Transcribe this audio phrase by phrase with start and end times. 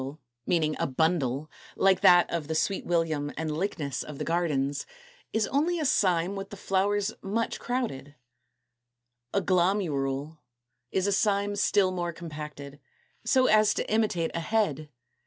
[0.01, 4.23] =A Fascicle= (meaning a bundle), like that of the Sweet William and Lychnis of the
[4.25, 4.87] gardens,
[5.31, 8.15] is only a cyme with the flowers much crowded.
[9.31, 9.37] 222.
[9.37, 10.37] =A Glomerule=
[10.91, 12.79] is a cyme still more compacted,
[13.23, 14.89] so as to imitate a head.